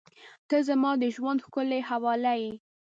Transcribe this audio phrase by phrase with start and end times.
[0.49, 2.53] •ته زما د ژونده ښکلي حواله یې.